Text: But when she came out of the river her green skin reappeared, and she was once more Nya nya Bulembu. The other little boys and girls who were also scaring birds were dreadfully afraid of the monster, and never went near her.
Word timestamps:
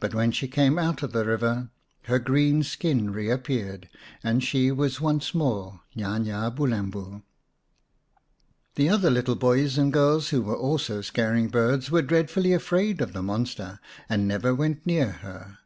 But 0.00 0.16
when 0.16 0.32
she 0.32 0.48
came 0.48 0.80
out 0.80 1.04
of 1.04 1.12
the 1.12 1.24
river 1.24 1.70
her 2.06 2.18
green 2.18 2.64
skin 2.64 3.12
reappeared, 3.12 3.88
and 4.20 4.42
she 4.42 4.72
was 4.72 5.00
once 5.00 5.32
more 5.32 5.82
Nya 5.94 6.20
nya 6.24 6.52
Bulembu. 6.52 7.22
The 8.74 8.88
other 8.88 9.10
little 9.12 9.36
boys 9.36 9.78
and 9.78 9.92
girls 9.92 10.30
who 10.30 10.42
were 10.42 10.56
also 10.58 11.02
scaring 11.02 11.46
birds 11.50 11.88
were 11.88 12.02
dreadfully 12.02 12.52
afraid 12.52 13.00
of 13.00 13.12
the 13.12 13.22
monster, 13.22 13.78
and 14.08 14.26
never 14.26 14.52
went 14.52 14.84
near 14.84 15.12
her. 15.12 15.58